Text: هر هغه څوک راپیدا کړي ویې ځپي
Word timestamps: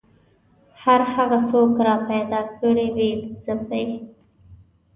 هر 0.83 1.01
هغه 1.13 1.37
څوک 1.49 1.71
راپیدا 1.87 2.41
کړي 2.59 2.87
ویې 2.95 3.11
ځپي 3.45 3.85